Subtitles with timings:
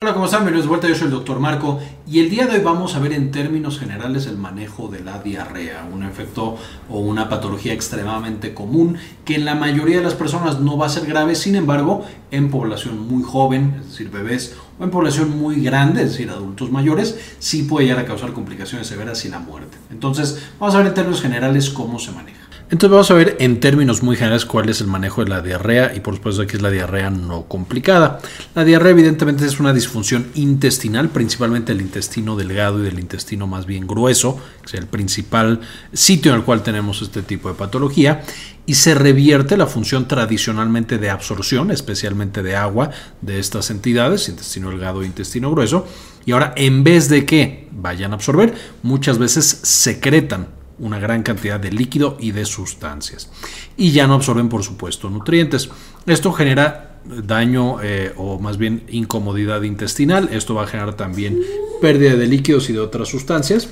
[0.00, 0.42] Hola, ¿cómo están?
[0.42, 3.00] Bienvenidos de vuelta, yo soy el doctor Marco y el día de hoy vamos a
[3.00, 6.56] ver en términos generales el manejo de la diarrea, un efecto
[6.88, 10.88] o una patología extremadamente común que en la mayoría de las personas no va a
[10.88, 15.60] ser grave, sin embargo, en población muy joven, es decir, bebés, o en población muy
[15.60, 19.78] grande, es decir, adultos mayores, sí puede llegar a causar complicaciones severas y la muerte.
[19.90, 22.47] Entonces, vamos a ver en términos generales cómo se maneja.
[22.70, 25.94] Entonces vamos a ver en términos muy generales cuál es el manejo de la diarrea
[25.96, 28.20] y por supuesto aquí es la diarrea no complicada.
[28.54, 33.64] La diarrea evidentemente es una disfunción intestinal, principalmente del intestino delgado y del intestino más
[33.64, 35.60] bien grueso, que es el principal
[35.94, 38.22] sitio en el cual tenemos este tipo de patología
[38.66, 42.90] y se revierte la función tradicionalmente de absorción, especialmente de agua,
[43.22, 45.86] de estas entidades, intestino delgado e intestino grueso,
[46.26, 51.58] y ahora en vez de que vayan a absorber, muchas veces secretan una gran cantidad
[51.60, 53.30] de líquido y de sustancias.
[53.76, 55.70] Y ya no absorben, por supuesto, nutrientes.
[56.06, 60.28] Esto genera daño eh, o más bien incomodidad intestinal.
[60.32, 61.38] Esto va a generar también
[61.80, 63.68] pérdida de líquidos y de otras sustancias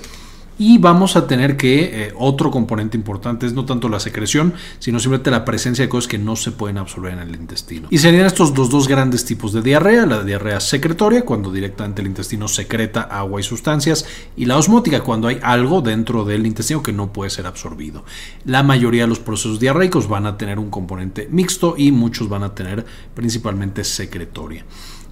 [0.59, 4.98] y vamos a tener que eh, otro componente importante es no tanto la secreción, sino
[4.98, 7.88] simplemente la presencia de cosas que no se pueden absorber en el intestino.
[7.90, 12.09] Y serían estos dos, dos grandes tipos de diarrea, la diarrea secretoria, cuando directamente el
[12.09, 16.93] intestino secreta agua y sustancias, y la osmótica, cuando hay algo dentro del intestino que
[16.93, 18.04] no puede ser absorbido.
[18.45, 22.43] La mayoría de los procesos diarreicos van a tener un componente mixto y muchos van
[22.43, 24.65] a tener principalmente secretoria.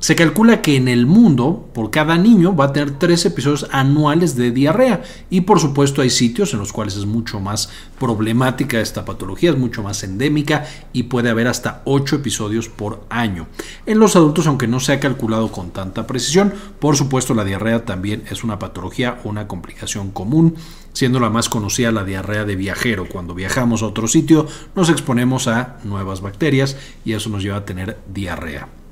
[0.04, 4.36] Se calcula que en el mundo, por cada niño, va a tener tres episodios anuales
[4.36, 5.02] de diarrea.
[5.30, 9.56] Y por supuesto hay sitios en los cuales es mucho más problemática esta patología, es
[9.56, 13.46] mucho más endémica y puede haber hasta ocho episodios por año.
[13.86, 17.86] En los adultos, aunque no se ha calculado con tanta precisión, por supuesto la diarrea
[17.86, 20.56] también es una patología o una complicación común
[20.92, 23.08] siendo la más conocida la diarrea de viajero.
[23.08, 27.64] Cuando viajamos a otro sitio nos exponemos a nuevas bacterias y eso nos lleva a
[27.64, 28.83] tener diarrea.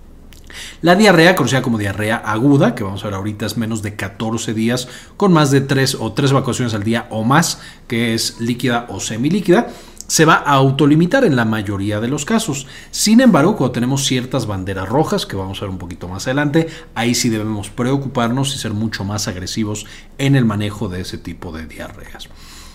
[0.80, 4.54] La diarrea, conocida como diarrea aguda, que vamos a ver ahorita es menos de 14
[4.54, 8.86] días, con más de 3 o 3 evacuaciones al día o más, que es líquida
[8.88, 9.68] o semilíquida,
[10.12, 12.66] se va a autolimitar en la mayoría de los casos.
[12.90, 16.68] Sin embargo, cuando tenemos ciertas banderas rojas, que vamos a ver un poquito más adelante,
[16.94, 19.86] ahí sí debemos preocuparnos y ser mucho más agresivos
[20.18, 22.28] en el manejo de ese tipo de diarreas.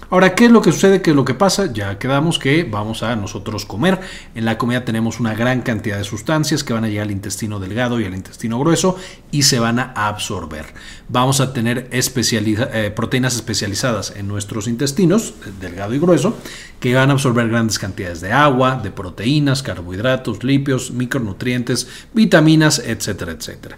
[0.10, 1.02] Ahora, ¿qué es lo que sucede?
[1.02, 1.74] ¿Qué es lo que pasa?
[1.74, 4.00] Ya quedamos que vamos a nosotros comer.
[4.36, 7.60] En la comida tenemos una gran cantidad de sustancias que van a llegar al intestino
[7.60, 8.96] delgado y al intestino grueso
[9.32, 10.66] y se van a absorber.
[11.10, 16.38] Vamos a tener eh, proteínas especializadas en nuestros intestinos, delgado y grueso,
[16.80, 23.34] que van a absorber grandes cantidades de agua, de proteínas, carbohidratos, lípidos, micronutrientes, vitaminas, etcétera,
[23.34, 23.78] etcétera.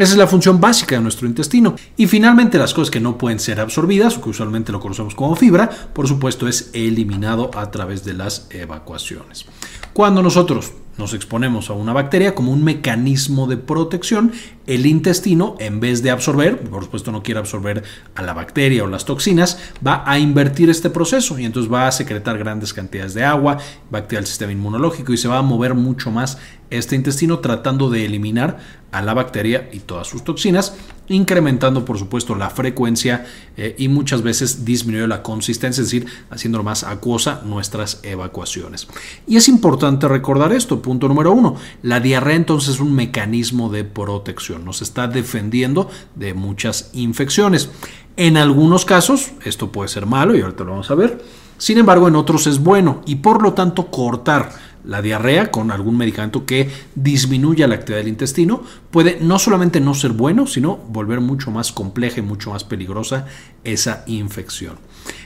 [0.00, 1.76] Esa es la función básica de nuestro intestino.
[1.98, 5.68] Y finalmente las cosas que no pueden ser absorbidas, que usualmente lo conocemos como fibra,
[5.68, 9.44] por supuesto es eliminado a través de las evacuaciones.
[9.92, 14.32] Cuando nosotros nos exponemos a una bacteria como un mecanismo de protección,
[14.66, 17.82] el intestino, en vez de absorber, por supuesto no quiere absorber
[18.14, 21.92] a la bacteria o las toxinas, va a invertir este proceso y entonces va a
[21.92, 23.58] secretar grandes cantidades de agua,
[23.92, 26.38] va a activar el sistema inmunológico y se va a mover mucho más
[26.70, 28.58] este intestino tratando de eliminar
[28.92, 30.76] a la bacteria y todas sus toxinas,
[31.10, 33.26] incrementando por supuesto la frecuencia
[33.56, 38.86] eh, y muchas veces disminuyendo la consistencia, es decir, haciendo más acuosa nuestras evacuaciones.
[39.26, 43.84] Y es importante recordar esto, punto número uno, la diarrea entonces es un mecanismo de
[43.84, 47.70] protección, nos está defendiendo de muchas infecciones.
[48.16, 51.22] En algunos casos esto puede ser malo y ahorita lo vamos a ver,
[51.58, 55.96] sin embargo en otros es bueno y por lo tanto cortar la diarrea con algún
[55.96, 61.20] medicamento que disminuya la actividad del intestino puede no solamente no ser bueno, sino volver
[61.20, 63.26] mucho más compleja y mucho más peligrosa
[63.64, 64.76] esa infección.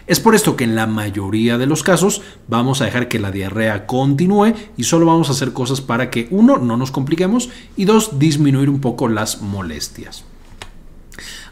[0.06, 3.30] Es por esto que en la mayoría de los casos vamos a dejar que la
[3.30, 7.86] diarrea continúe y solo vamos a hacer cosas para que uno no nos compliquemos y
[7.86, 10.24] dos disminuir un poco las molestias.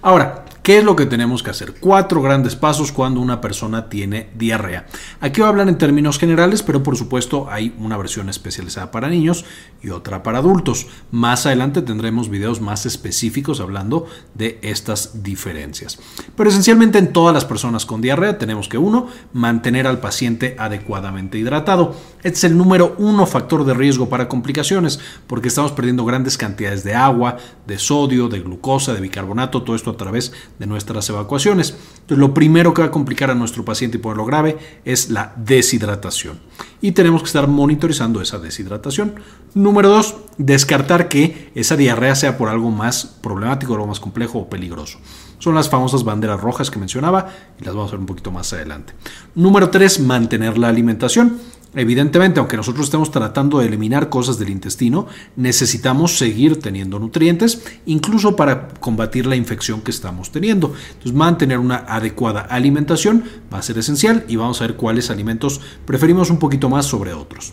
[0.02, 1.74] Ahora, ¿Qué es lo que tenemos que hacer?
[1.80, 4.86] Cuatro grandes pasos cuando una persona tiene diarrea.
[5.20, 9.08] Aquí voy a hablar en términos generales, pero por supuesto hay una versión especializada para
[9.08, 9.44] niños
[9.82, 10.86] y otra para adultos.
[11.10, 15.98] Más adelante tendremos videos más específicos hablando de estas diferencias.
[16.36, 21.38] Pero esencialmente en todas las personas con diarrea tenemos que uno, mantener al paciente adecuadamente
[21.38, 21.96] hidratado.
[22.18, 26.84] Este es el número uno factor de riesgo para complicaciones porque estamos perdiendo grandes cantidades
[26.84, 30.32] de agua, de sodio, de glucosa, de bicarbonato, todo esto a través
[30.62, 31.74] de nuestras evacuaciones.
[32.06, 36.38] Lo primero que va a complicar a nuestro paciente y ponerlo grave es la deshidratación.
[36.80, 39.16] Y tenemos que estar monitorizando esa deshidratación.
[39.54, 44.48] Número dos, descartar que esa diarrea sea por algo más problemático, algo más complejo o
[44.48, 44.98] peligroso.
[45.42, 47.26] Son las famosas banderas rojas que mencionaba
[47.60, 48.94] y las vamos a ver un poquito más adelante.
[49.34, 51.36] Número tres, mantener la alimentación.
[51.74, 58.36] Evidentemente, aunque nosotros estemos tratando de eliminar cosas del intestino, necesitamos seguir teniendo nutrientes, incluso
[58.36, 60.74] para combatir la infección que estamos teniendo.
[60.90, 65.60] Entonces, mantener una adecuada alimentación va a ser esencial y vamos a ver cuáles alimentos
[65.84, 67.52] preferimos un poquito más sobre otros.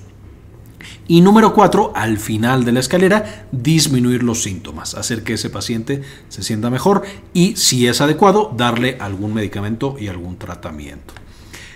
[1.09, 6.03] Y número cuatro, al final de la escalera, disminuir los síntomas, hacer que ese paciente
[6.27, 7.01] se sienta mejor
[7.33, 11.15] y, si es adecuado, darle algún medicamento y algún tratamiento.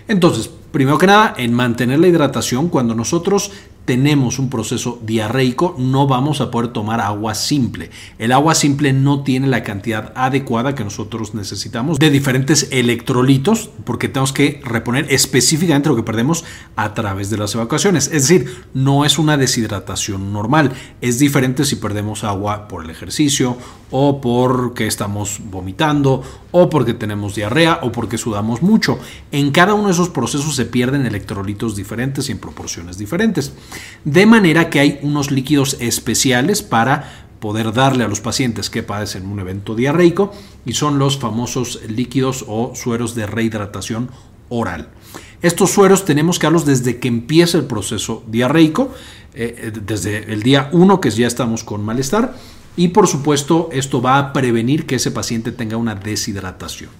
[0.07, 3.51] Entonces, primero que nada, en mantener la hidratación, cuando nosotros
[3.85, 7.89] tenemos un proceso diarreico, no vamos a poder tomar agua simple.
[8.17, 14.07] El agua simple no tiene la cantidad adecuada que nosotros necesitamos de diferentes electrolitos, porque
[14.07, 18.07] tenemos que reponer específicamente lo que perdemos a través de las evacuaciones.
[18.07, 20.71] Es decir, no es una deshidratación normal.
[21.01, 23.57] Es diferente si perdemos agua por el ejercicio
[23.91, 28.97] o porque estamos vomitando o porque tenemos diarrea o porque sudamos mucho.
[29.31, 33.51] En cada uno de esos procesos se pierden electrolitos diferentes y en proporciones diferentes.
[34.05, 39.25] De manera que hay unos líquidos especiales para poder darle a los pacientes que padecen
[39.25, 40.31] un evento diarreico
[40.65, 44.09] y son los famosos líquidos o sueros de rehidratación
[44.47, 44.87] oral.
[45.41, 48.93] Estos sueros tenemos que darlos desde que empieza el proceso diarreico,
[49.33, 52.37] eh, eh, desde el día 1 que ya estamos con malestar
[52.77, 56.91] y por supuesto esto va a prevenir que ese paciente tenga una deshidratación.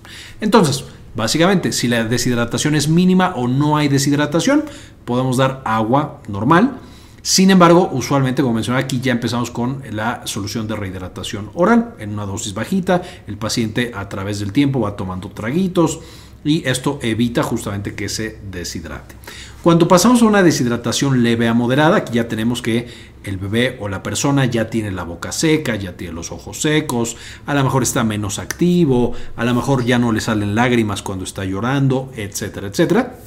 [0.41, 0.83] Entonces,
[1.15, 4.63] Básicamente, si la deshidratación es mínima o no hay deshidratación,
[5.05, 6.79] podemos dar agua normal.
[7.21, 12.11] Sin embargo, usualmente, como mencioné aquí, ya empezamos con la solución de rehidratación oral en
[12.11, 13.01] una dosis bajita.
[13.27, 15.99] El paciente a través del tiempo va tomando traguitos
[16.43, 19.15] y esto evita justamente que se deshidrate.
[19.61, 23.87] Cuando pasamos a una deshidratación leve a moderada, aquí ya tenemos que el bebé o
[23.87, 27.83] la persona ya tiene la boca seca, ya tiene los ojos secos, a lo mejor
[27.83, 32.67] está menos activo, a lo mejor ya no le salen lágrimas cuando está llorando, etcétera,
[32.67, 33.19] etcétera.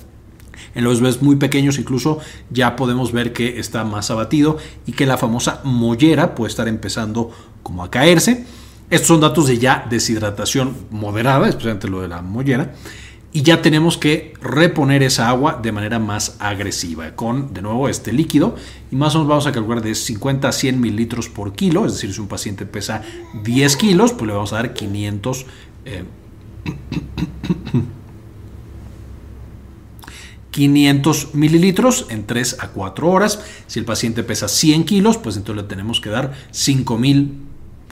[0.75, 2.19] En los bebés muy pequeños incluso
[2.51, 7.31] ya podemos ver que está más abatido y que la famosa mollera puede estar empezando
[7.63, 8.45] como a caerse.
[8.91, 12.75] Estos son datos de ya deshidratación moderada, especialmente lo de la mollera
[13.33, 18.13] y ya tenemos que reponer esa agua de manera más agresiva con de nuevo este
[18.13, 18.57] líquido
[18.91, 21.95] y más o menos vamos a calcular de 50 a 100 mililitros por kilo, es
[21.95, 23.03] decir, si un paciente pesa
[23.45, 25.47] 10 kilos, pues le vamos a dar 500
[30.51, 33.45] 500 eh, mililitros en 3 a 4 horas.
[33.67, 37.46] Si el paciente pesa 100 kilos, pues entonces le tenemos que dar 5000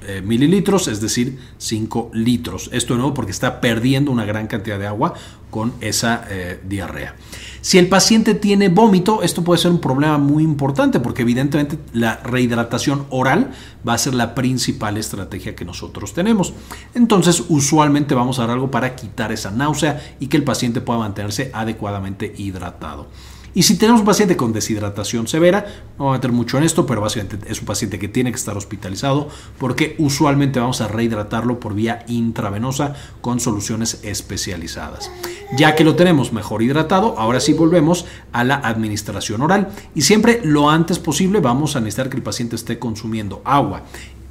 [0.07, 2.71] eh, mililitros, es decir, 5 litros.
[2.73, 5.15] Esto de nuevo porque está perdiendo una gran cantidad de agua
[5.51, 7.15] con esa eh, diarrea.
[7.61, 12.17] Si el paciente tiene vómito, esto puede ser un problema muy importante porque evidentemente la
[12.17, 13.53] rehidratación oral
[13.87, 16.53] va a ser la principal estrategia que nosotros tenemos.
[16.95, 20.99] Entonces, usualmente vamos a dar algo para quitar esa náusea y que el paciente pueda
[20.99, 23.09] mantenerse adecuadamente hidratado.
[23.55, 25.67] Y si tenemos un paciente con deshidratación severa,
[25.97, 28.37] no voy a meter mucho en esto, pero básicamente es un paciente que tiene que
[28.37, 29.29] estar hospitalizado
[29.59, 35.11] porque usualmente vamos a rehidratarlo por vía intravenosa con soluciones especializadas.
[35.57, 40.41] Ya que lo tenemos mejor hidratado, ahora sí volvemos a la administración oral y siempre
[40.43, 43.83] lo antes posible vamos a necesitar que el paciente esté consumiendo agua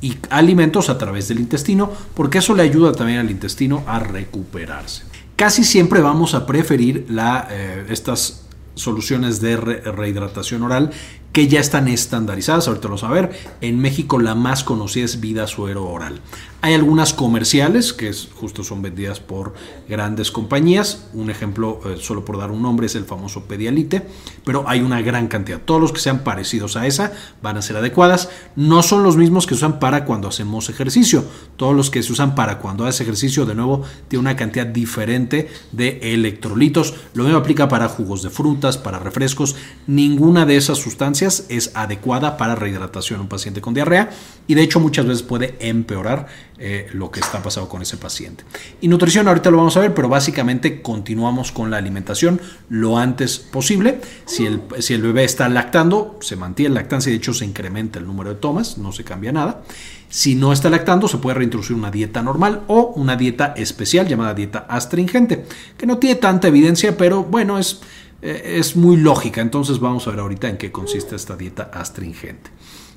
[0.02, 5.04] y alimentos a través del intestino porque eso le ayuda también al intestino a recuperarse.
[5.38, 8.43] Casi siempre vamos a preferir la, eh, estas
[8.76, 10.92] soluciones de rehidratación oral
[11.32, 13.32] que ya están estandarizadas, ahorita lo a ver.
[13.62, 16.22] En México la más conocida es Vida Suero Oral.
[16.66, 19.54] Hay algunas comerciales que justo son vendidas por
[19.90, 21.10] grandes compañías.
[21.14, 24.08] Un ejemplo, eh, solo por dar un nombre, es el famoso Pedialite,
[24.46, 25.60] pero hay una gran cantidad.
[25.60, 28.30] Todos los que sean parecidos a esa van a ser adecuadas.
[28.56, 31.26] No son los mismos que se usan para cuando hacemos ejercicio.
[31.58, 35.50] Todos los que se usan para cuando haces ejercicio, de nuevo, tiene una cantidad diferente
[35.74, 36.94] de electrolitos.
[37.14, 39.58] Lo mismo aplica para jugos de frutas, para refrescos.
[39.86, 44.12] Ninguna de esas sustancias es adecuada para rehidratación en un paciente con diarrea
[44.48, 46.28] y de hecho muchas veces puede empeorar
[46.60, 48.44] eh, lo que está pasando con ese paciente.
[48.80, 53.40] Y nutrición, ahorita lo vamos a ver, pero básicamente continuamos con la alimentación lo antes
[53.40, 54.00] posible.
[54.26, 57.46] Si el, si el bebé está lactando, se mantiene la lactancia y de hecho se
[57.46, 59.64] incrementa el número de tomas, no se cambia nada.
[60.10, 64.36] Si no está lactando, se puede reintroducir una dieta normal o una dieta especial llamada
[64.36, 65.46] dieta astringente,
[65.76, 67.82] que no tiene tanta evidencia, pero bueno, es,
[68.22, 69.42] eh, es muy lógica.
[69.42, 72.52] Entonces vamos a ver ahorita en qué consiste esta dieta astringente.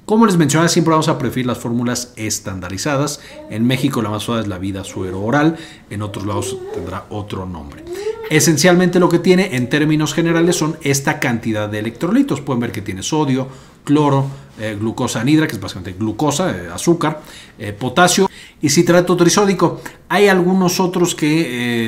[0.07, 3.21] Como les mencionaba, siempre vamos a preferir las fórmulas estandarizadas.
[3.51, 5.57] En México la más suave es la vida suero oral,
[5.91, 7.85] en otros lados tendrá otro nombre.
[8.31, 12.41] Esencialmente lo que tiene en términos generales son esta cantidad de electrolitos.
[12.41, 13.49] Pueden ver que tiene sodio,
[13.83, 14.27] cloro,
[14.59, 17.23] eh, glucosa anhidra, que es básicamente glucosa, eh, azúcar,
[17.59, 18.29] eh, potasio
[18.61, 19.83] y citrato trisódico.
[20.09, 21.87] Hay algunos otros que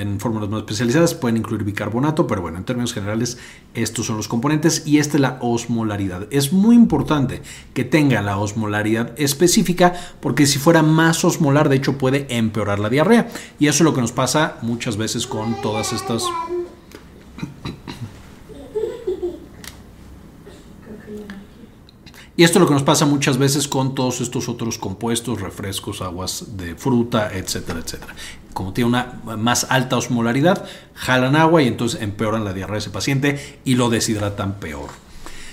[0.00, 3.38] en fórmulas más especializadas pueden incluir bicarbonato, pero bueno, en términos generales
[3.74, 6.26] estos son los componentes y esta es la osmolaridad.
[6.30, 7.40] Es muy importante
[7.72, 12.90] que tenga la osmolaridad específica porque si fuera más osmolar, de hecho puede empeorar la
[12.90, 13.28] diarrea
[13.58, 16.24] y eso es lo que nos pasa muchas veces con todas estas
[22.34, 26.00] Y esto es lo que nos pasa muchas veces con todos estos otros compuestos, refrescos,
[26.00, 28.14] aguas de fruta, etcétera, etcétera.
[28.54, 32.90] Como tiene una más alta osmolaridad, jalan agua y entonces empeoran la diarrea de ese
[32.90, 34.88] paciente y lo deshidratan peor.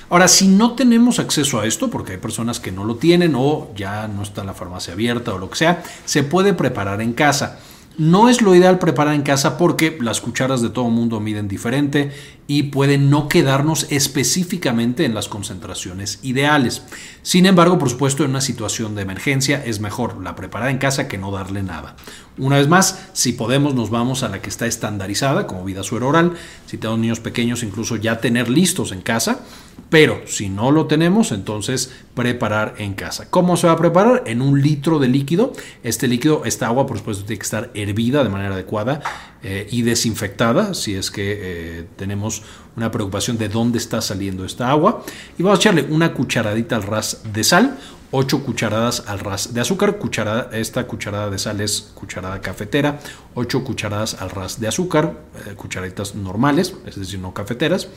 [0.09, 3.69] Ahora, si no tenemos acceso a esto, porque hay personas que no lo tienen o
[3.75, 7.59] ya no está la farmacia abierta o lo que sea, se puede preparar en casa.
[7.99, 12.13] No es lo ideal preparar en casa porque las cucharas de todo mundo miden diferente
[12.47, 16.81] y pueden no quedarnos específicamente en las concentraciones ideales.
[17.23, 21.09] Sin embargo, por supuesto, en una situación de emergencia es mejor la preparada en casa
[21.09, 21.97] que no darle nada.
[22.37, 26.07] Una vez más, si podemos, nos vamos a la que está estandarizada, como vida suero
[26.07, 26.35] oral.
[26.67, 29.41] Si tenemos niños pequeños, incluso ya tener listos en casa.
[29.89, 33.29] Pero si no lo tenemos, entonces preparar en casa.
[33.29, 34.23] ¿Cómo se va a preparar?
[34.25, 35.53] En un litro de líquido.
[35.83, 39.01] Este líquido, esta agua, por supuesto, tiene que estar hervida de manera adecuada
[39.43, 42.43] eh, y desinfectada, si es que eh, tenemos
[42.75, 45.03] una preocupación de dónde está saliendo esta agua.
[45.37, 47.77] Y vamos a echarle una cucharadita al ras de sal,
[48.11, 52.99] 8 cucharadas al ras de azúcar, cucharada, esta cucharada de sal es cucharada cafetera,
[53.35, 55.13] 8 cucharadas al ras de azúcar,
[55.45, 57.87] eh, cucharaditas normales, es decir, no cafeteras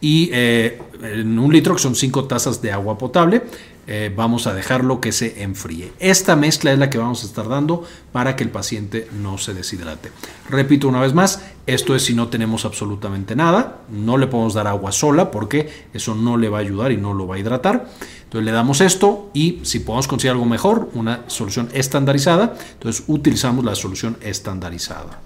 [0.00, 3.42] y eh, en un litro, que son 5 tazas de agua potable,
[3.90, 5.92] eh, vamos a dejarlo que se enfríe.
[5.98, 9.54] Esta mezcla es la que vamos a estar dando para que el paciente no se
[9.54, 10.12] deshidrate.
[10.50, 14.66] Repito una vez más, esto es si no tenemos absolutamente nada, no le podemos dar
[14.66, 17.88] agua sola porque eso no le va a ayudar y no lo va a hidratar.
[18.24, 23.64] Entonces le damos esto y si podemos conseguir algo mejor, una solución estandarizada, entonces utilizamos
[23.64, 25.18] la solución estandarizada.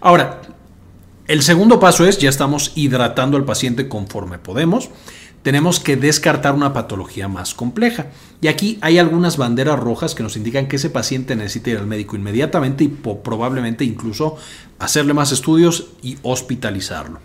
[0.00, 0.40] Ahora,
[1.28, 4.90] el segundo paso es, ya estamos hidratando al paciente conforme podemos,
[5.42, 8.06] tenemos que descartar una patología más compleja.
[8.40, 11.86] Y aquí hay algunas banderas rojas que nos indican que ese paciente necesita ir al
[11.86, 14.36] médico inmediatamente y probablemente incluso
[14.78, 17.20] hacerle más estudios y hospitalizarlo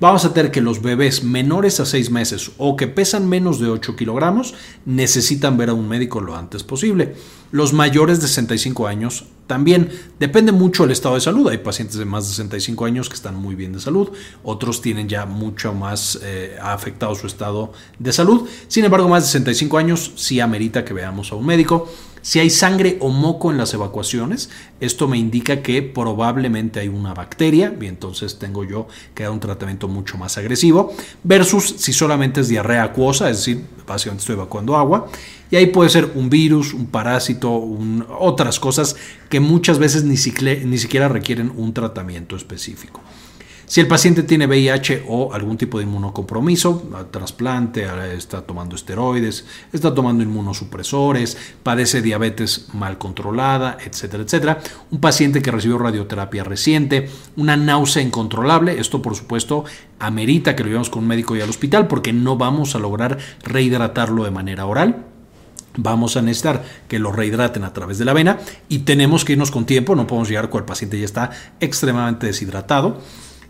[0.00, 3.68] vamos a tener que los bebés menores a 6 meses o que pesan menos de
[3.68, 7.14] 8 kilogramos necesitan ver a un médico lo antes posible.
[7.50, 9.90] Los mayores de 65 años también.
[10.20, 11.48] Depende mucho del estado de salud.
[11.48, 14.10] Hay pacientes de más de 65 años que están muy bien de salud.
[14.44, 18.48] Otros tienen ya mucho más eh, afectado su estado de salud.
[18.68, 21.88] Sin embargo, más de 65 años sí amerita que veamos a un médico.
[22.20, 24.50] Si hay sangre o moco en las evacuaciones,
[24.80, 29.40] esto me indica que probablemente hay una bacteria y entonces tengo yo que dar un
[29.40, 34.76] tratamiento mucho más agresivo, versus si solamente es diarrea acuosa, es decir, básicamente estoy evacuando
[34.76, 35.08] agua,
[35.50, 37.52] y ahí puede ser un virus, un parásito,
[38.18, 38.96] otras cosas
[39.28, 43.00] que muchas veces ni siquiera requieren un tratamiento específico.
[43.68, 47.86] Si el paciente tiene VIH o algún tipo de inmunocompromiso, trasplante,
[48.16, 54.58] está tomando esteroides, está tomando inmunosupresores, padece diabetes mal controlada, etcétera, etcétera.
[54.90, 59.66] Un paciente que recibió radioterapia reciente, una náusea incontrolable, esto por supuesto
[59.98, 63.18] amerita que lo llevemos con un médico y al hospital porque no vamos a lograr
[63.44, 65.07] rehidratarlo de manera oral
[65.78, 69.50] vamos a necesitar que lo rehidraten a través de la vena y tenemos que irnos
[69.50, 71.30] con tiempo, no podemos llegar cuando el paciente ya está
[71.60, 73.00] extremadamente deshidratado.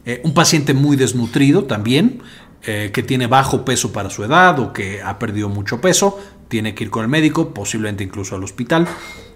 [0.04, 2.22] Eh, un paciente muy desnutrido también,
[2.62, 6.18] eh, que tiene bajo peso para su edad o que ha perdido mucho peso,
[6.48, 8.86] tiene que ir con el médico, posiblemente incluso al hospital.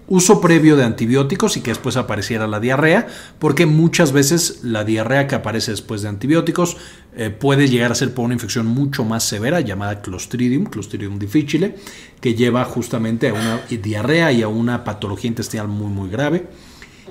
[0.09, 3.07] Uso previo de antibióticos y que después apareciera la diarrea,
[3.39, 6.77] porque muchas veces la diarrea que aparece después de antibióticos
[7.17, 11.77] eh, puede llegar a ser por una infección mucho más severa llamada Clostridium, Clostridium difficile,
[12.21, 16.47] que lleva justamente a una diarrea y a una patología intestinal muy muy grave.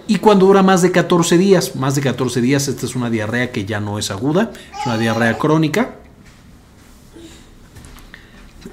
[0.08, 3.52] Y cuando dura más de 14 días, más de 14 días, esta es una diarrea
[3.52, 5.96] que ya no es aguda, es una diarrea crónica.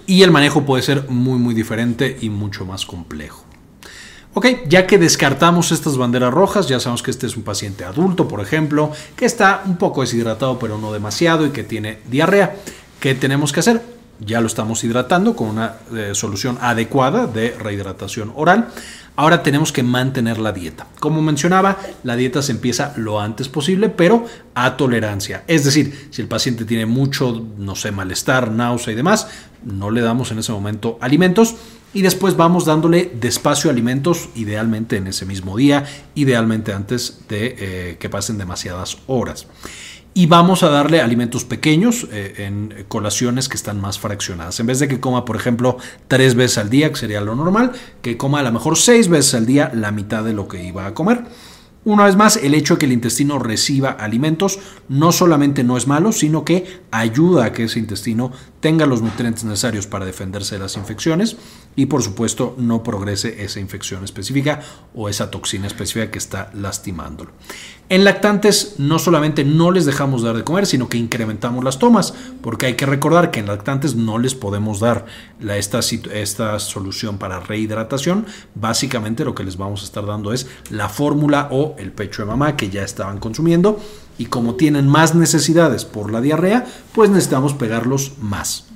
[0.06, 3.47] Y el manejo puede ser muy, muy diferente y mucho más complejo.
[4.38, 8.28] Ok, ya que descartamos estas banderas rojas, ya sabemos que este es un paciente adulto,
[8.28, 12.54] por ejemplo, que está un poco deshidratado, pero no demasiado y que tiene diarrea.
[13.00, 13.82] ¿Qué tenemos que hacer?
[14.20, 18.68] Ya lo estamos hidratando con una eh, solución adecuada de rehidratación oral.
[19.16, 20.86] Ahora tenemos que mantener la dieta.
[21.00, 25.42] Como mencionaba, la dieta se empieza lo antes posible, pero a tolerancia.
[25.48, 29.26] Es decir, si el paciente tiene mucho, no sé, malestar, náusea y demás,
[29.64, 31.56] no le damos en ese momento alimentos
[31.94, 37.96] y después vamos dándole despacio alimentos, idealmente en ese mismo día, idealmente antes de eh,
[37.98, 39.46] que pasen demasiadas horas.
[40.14, 44.58] y vamos a darle alimentos pequeños eh, en colaciones que están más fraccionadas.
[44.58, 45.76] En vez de que coma, por ejemplo,
[46.08, 47.70] tres veces al día, que sería lo normal,
[48.02, 50.86] que coma a lo mejor seis veces al día la mitad de lo que iba
[50.86, 51.24] a comer.
[51.84, 55.86] Una vez más, el hecho de que el intestino reciba alimentos no solamente no es
[55.86, 60.62] malo, sino que ayuda a que ese intestino tenga los nutrientes necesarios para defenderse de
[60.62, 61.36] las infecciones
[61.78, 64.62] y por supuesto no progrese esa infección específica
[64.96, 67.30] o esa toxina específica que está lastimándolo.
[67.88, 72.14] En lactantes no solamente no les dejamos dar de comer, sino que incrementamos las tomas,
[72.42, 75.06] porque hay que recordar que en lactantes no les podemos dar
[75.40, 78.26] esta, esta solución para rehidratación.
[78.56, 82.28] Básicamente lo que les vamos a estar dando es la fórmula o el pecho de
[82.28, 83.80] mamá que ya estaban consumiendo
[84.18, 88.67] y como tienen más necesidades por la diarrea, pues necesitamos pegarlos más.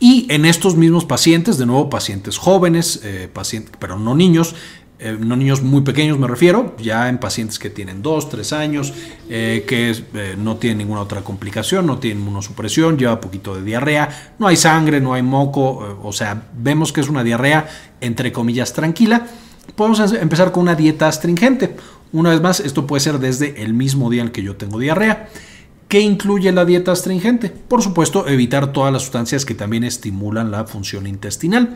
[0.00, 3.28] Y en estos mismos pacientes, de nuevo pacientes jóvenes, eh,
[3.78, 4.54] pero no niños,
[5.02, 8.92] eh, no niños muy pequeños me refiero, ya en pacientes que tienen 2, 3 años,
[9.30, 14.34] eh, que eh, no tienen ninguna otra complicación, no tienen inmunosupresión, lleva poquito de diarrea,
[14.38, 17.66] no hay sangre, no hay moco, o sea, vemos que es una diarrea
[18.02, 19.26] entre comillas tranquila.
[19.74, 21.76] Podemos empezar con una dieta astringente.
[22.12, 25.30] Una vez más, esto puede ser desde el mismo día en que yo tengo diarrea.
[25.90, 27.50] ¿Qué incluye la dieta astringente?
[27.50, 31.74] Por supuesto, evitar todas las sustancias que también estimulan la función intestinal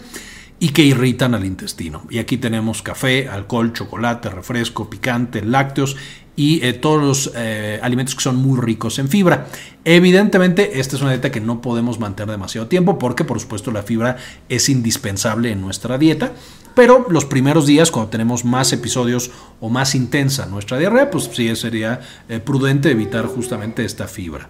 [0.59, 2.07] y que irritan al intestino.
[2.11, 5.97] Y aquí tenemos café, alcohol, chocolate, refresco, picante, lácteos
[6.37, 9.47] y eh, todos los eh, alimentos que son muy ricos en fibra.
[9.85, 13.83] Evidentemente, esta es una dieta que no podemos mantener demasiado tiempo porque, por supuesto, la
[13.83, 14.17] fibra
[14.49, 16.33] es indispensable en nuestra dieta.
[16.75, 19.31] Pero los primeros días, cuando tenemos más episodios
[19.61, 24.49] o más intensa nuestra diarrea, pues sí sería eh, prudente evitar justamente esta fibra.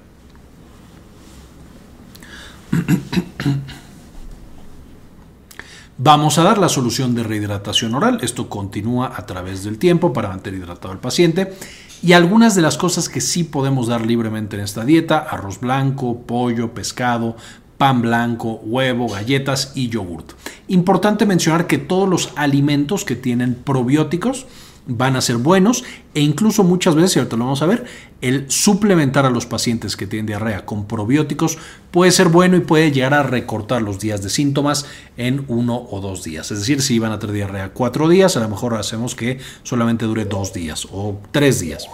[5.96, 8.18] Vamos a dar la solución de rehidratación oral.
[8.20, 11.54] Esto continúa a través del tiempo para mantener hidratado al paciente.
[12.02, 16.22] Y algunas de las cosas que sí podemos dar libremente en esta dieta, arroz blanco,
[16.22, 17.36] pollo, pescado,
[17.78, 20.32] pan blanco, huevo, galletas y yogurt.
[20.66, 24.46] Importante mencionar que todos los alimentos que tienen probióticos
[24.86, 27.84] van a ser buenos e incluso muchas veces, y ahorita lo vamos a ver,
[28.20, 31.58] el suplementar a los pacientes que tienen diarrea con probióticos
[31.90, 34.86] puede ser bueno y puede llegar a recortar los días de síntomas
[35.16, 36.50] en uno o dos días.
[36.50, 40.04] Es decir, si van a tener diarrea cuatro días, a lo mejor hacemos que solamente
[40.04, 41.86] dure dos días o tres días.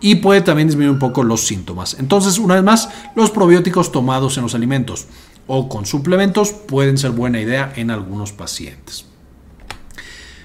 [0.00, 1.96] Y puede también disminuir un poco los síntomas.
[1.98, 5.06] Entonces, una vez más, los probióticos tomados en los alimentos
[5.48, 9.06] o con suplementos pueden ser buena idea en algunos pacientes.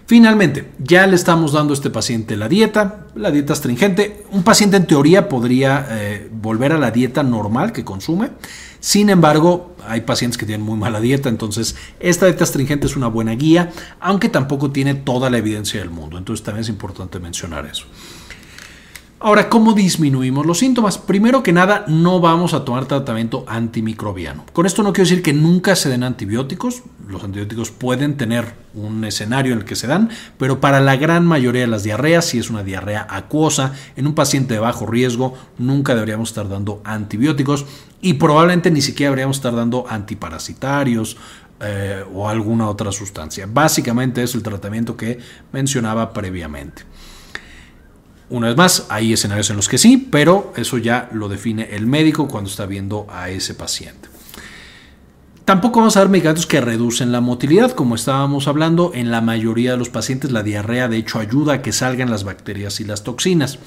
[0.05, 4.25] Finalmente, ya le estamos dando a este paciente la dieta, la dieta astringente.
[4.31, 8.31] Un paciente en teoría podría eh, volver a la dieta normal que consume.
[8.81, 13.07] Sin embargo, hay pacientes que tienen muy mala dieta, entonces esta dieta astringente es una
[13.07, 16.17] buena guía, aunque tampoco tiene toda la evidencia del mundo.
[16.17, 17.85] Entonces también es importante mencionar eso.
[19.25, 20.97] Ahora, ¿cómo disminuimos los síntomas?
[20.97, 24.43] Primero que nada, no vamos a tomar tratamiento antimicrobiano.
[24.51, 26.83] Con esto no quiero decir que nunca se den antibióticos.
[27.07, 31.25] Los antibióticos pueden tener un escenario en el que se dan, pero para la gran
[31.25, 35.35] mayoría de las diarreas, si es una diarrea acuosa, en un paciente de bajo riesgo,
[35.57, 37.65] nunca deberíamos estar dando antibióticos
[38.01, 41.15] y probablemente ni siquiera deberíamos estar dando antiparasitarios,
[41.61, 43.47] eh, o alguna otra sustancia.
[43.49, 45.19] Básicamente es el tratamiento que
[45.53, 46.83] mencionaba previamente.
[48.33, 51.85] Una vez más, hay escenarios en los que sí, pero eso ya lo define el
[51.85, 54.09] médico cuando está viendo a ese paciente.
[55.45, 59.73] Tampoco vamos a dar medicamentos que reducen la motilidad, como estábamos hablando, en la mayoría
[59.73, 63.03] de los pacientes la diarrea de hecho ayuda a que salgan las bacterias y las
[63.03, 63.59] toxinas.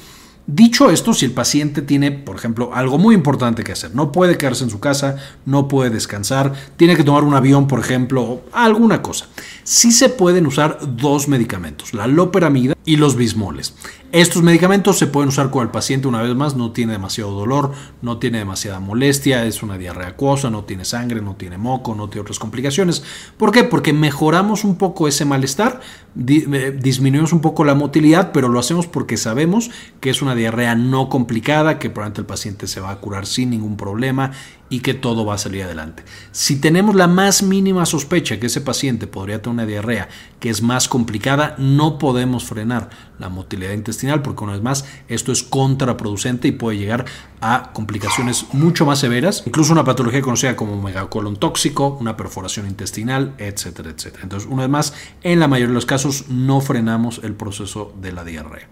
[0.49, 4.39] Dicho esto, si el paciente tiene, por ejemplo, algo muy importante que hacer, no puede
[4.39, 9.03] quedarse en su casa, no puede descansar, tiene que tomar un avión, por ejemplo, alguna
[9.03, 9.27] cosa,
[9.65, 13.75] sí se pueden usar dos medicamentos, la loperamida y los bismoles.
[14.17, 17.73] Estos medicamentos se pueden usar con el paciente una vez más, no tiene demasiado dolor,
[18.01, 22.09] no tiene demasiada molestia, es una diarrea acuosa, no tiene sangre, no tiene moco, no
[22.09, 23.05] tiene otras complicaciones.
[23.37, 23.63] ¿Por qué?
[23.63, 25.83] Porque mejoramos un poco ese malestar,
[26.27, 30.75] eh, disminuimos un poco la motilidad, pero lo hacemos porque sabemos que es una diarrea
[30.75, 34.33] no complicada, que probablemente el paciente se va a curar sin ningún problema
[34.69, 36.03] y que todo va a salir adelante.
[36.33, 40.09] Si tenemos la más mínima sospecha que ese paciente podría tener una diarrea
[40.41, 45.33] que es más complicada, no podemos frenar la motilidad intestinal porque una vez más esto
[45.33, 47.05] es contraproducente y puede llegar
[47.41, 53.35] a complicaciones mucho más severas, incluso una patología conocida como megacolon tóxico, una perforación intestinal,
[53.39, 54.23] etcétera, etcétera.
[54.25, 58.13] Entonces, una vez más, en la mayoría de los casos no frenamos el proceso de
[58.13, 58.69] la diarrea.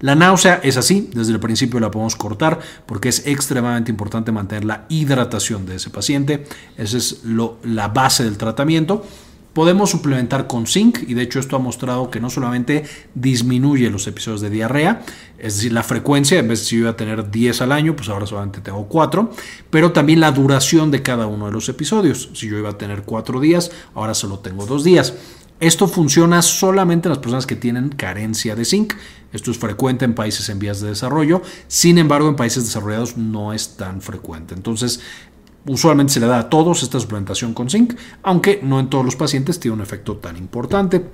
[0.00, 4.64] La náusea es así, desde el principio la podemos cortar porque es extremadamente importante mantener
[4.64, 6.44] la hidratación de ese paciente.
[6.76, 9.04] Esa es la base del tratamiento.
[9.54, 12.82] Podemos suplementar con zinc y de hecho esto ha mostrado que no solamente
[13.14, 15.02] disminuye los episodios de diarrea,
[15.38, 17.94] es decir, la frecuencia, en vez de si yo iba a tener 10 al año,
[17.94, 19.30] pues ahora solamente tengo 4,
[19.70, 22.30] pero también la duración de cada uno de los episodios.
[22.34, 25.14] Si yo iba a tener 4 días, ahora solo tengo 2 días.
[25.60, 28.94] Esto funciona solamente en las personas que tienen carencia de zinc.
[29.32, 33.52] Esto es frecuente en países en vías de desarrollo, sin embargo en países desarrollados no
[33.52, 34.54] es tan frecuente.
[34.54, 35.00] Entonces,
[35.66, 39.16] usualmente se le da a todos esta suplementación con zinc, aunque no en todos los
[39.16, 41.04] pacientes tiene un efecto tan importante.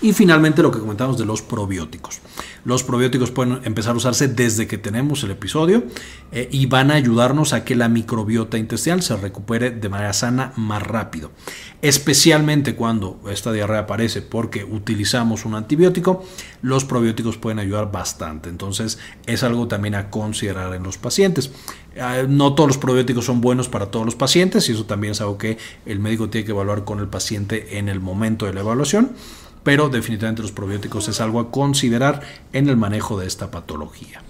[0.00, 2.20] Y finalmente lo que comentamos de los probióticos.
[2.64, 5.82] Los probióticos pueden empezar a usarse desde que tenemos el episodio
[6.30, 10.52] eh, y van a ayudarnos a que la microbiota intestinal se recupere de manera sana
[10.56, 11.32] más rápido.
[11.80, 16.24] Especialmente cuando esta diarrea aparece porque utilizamos un antibiótico,
[16.62, 18.48] los probióticos pueden ayudar bastante.
[18.48, 21.50] Entonces es algo también a considerar en los pacientes.
[21.96, 25.20] Eh, no todos los probióticos son buenos para todos los pacientes y eso también es
[25.20, 28.60] algo que el médico tiene que evaluar con el paciente en el momento de la
[28.60, 29.12] evaluación
[29.62, 32.20] pero definitivamente los probióticos es algo a considerar
[32.52, 34.22] en el manejo de esta patología.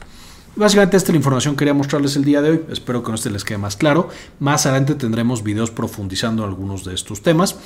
[0.54, 2.60] Básicamente esta es la información que quería mostrarles el día de hoy.
[2.70, 4.10] Espero que no este les quede más claro.
[4.38, 7.56] Más adelante tendremos videos profundizando algunos de estos temas.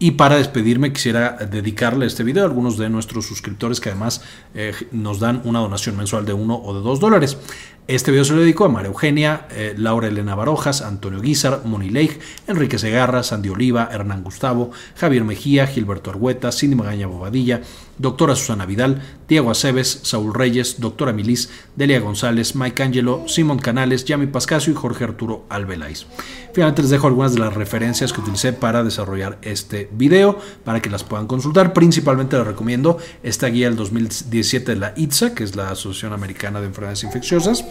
[0.00, 4.22] Y para despedirme quisiera dedicarle este video a algunos de nuestros suscriptores que además
[4.54, 7.38] eh, nos dan una donación mensual de uno o de dos dólares.
[7.86, 11.90] Este video se lo dedico a María Eugenia, eh, Laura Elena Barojas, Antonio Guizar, Moni
[11.90, 17.60] Leigh, Enrique Segarra, Sandy Oliva, Hernán Gustavo, Javier Mejía, Gilberto Argueta, Cindy Magaña Bobadilla,
[17.98, 24.04] doctora Susana Vidal, Diego Aceves, Saúl Reyes, doctora Milis, Delia González, Mike Angelo, Simón Canales,
[24.04, 26.06] Yami Pascasio y Jorge Arturo Albeláis.
[26.52, 30.90] Finalmente les dejo algunas de las referencias que utilicé para desarrollar este video para que
[30.90, 31.72] las puedan consultar.
[31.72, 36.60] Principalmente les recomiendo esta guía del 2017 de la ITSA, que es la Asociación Americana
[36.60, 37.64] de Enfermedades Infecciosas.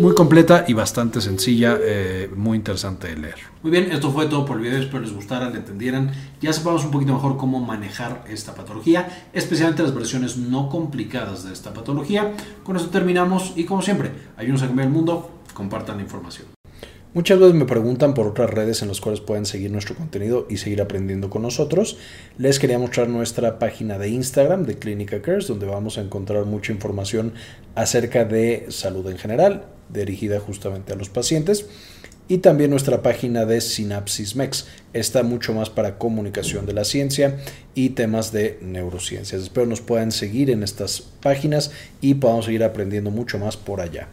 [0.00, 3.53] Muy completa y bastante sencilla, eh, muy interesante de leer.
[3.64, 4.78] Muy bien, esto fue todo por el video.
[4.78, 6.12] Espero les gustara, le entendieran.
[6.38, 11.54] Ya sepamos un poquito mejor cómo manejar esta patología, especialmente las versiones no complicadas de
[11.54, 12.34] esta patología.
[12.62, 16.48] Con esto terminamos y como siempre, ayúdenos a cambiar el mundo, compartan la información.
[17.14, 20.58] Muchas veces me preguntan por otras redes en las cuales pueden seguir nuestro contenido y
[20.58, 21.96] seguir aprendiendo con nosotros.
[22.36, 26.70] Les quería mostrar nuestra página de Instagram de Clínica Cares, donde vamos a encontrar mucha
[26.70, 27.32] información
[27.74, 31.66] acerca de salud en general, dirigida justamente a los pacientes.
[32.26, 34.66] Y también nuestra página de Synapsis Mex.
[34.94, 37.38] Está mucho más para comunicación de la ciencia
[37.74, 39.42] y temas de neurociencias.
[39.42, 44.08] Espero nos puedan seguir en estas páginas y podamos seguir aprendiendo mucho más por allá.